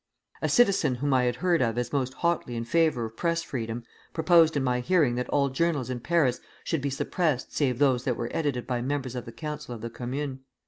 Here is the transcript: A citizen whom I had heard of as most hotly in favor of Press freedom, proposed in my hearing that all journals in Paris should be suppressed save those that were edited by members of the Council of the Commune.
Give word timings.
A 0.41 0.49
citizen 0.49 0.95
whom 0.95 1.13
I 1.13 1.25
had 1.25 1.35
heard 1.35 1.61
of 1.61 1.77
as 1.77 1.93
most 1.93 2.15
hotly 2.15 2.55
in 2.55 2.65
favor 2.65 3.05
of 3.05 3.15
Press 3.15 3.43
freedom, 3.43 3.83
proposed 4.13 4.57
in 4.57 4.63
my 4.63 4.79
hearing 4.79 5.13
that 5.13 5.29
all 5.29 5.49
journals 5.49 5.91
in 5.91 5.99
Paris 5.99 6.39
should 6.63 6.81
be 6.81 6.89
suppressed 6.89 7.55
save 7.55 7.77
those 7.77 8.03
that 8.05 8.17
were 8.17 8.31
edited 8.35 8.65
by 8.65 8.81
members 8.81 9.13
of 9.13 9.25
the 9.25 9.31
Council 9.31 9.75
of 9.75 9.81
the 9.81 9.91
Commune. 9.91 10.39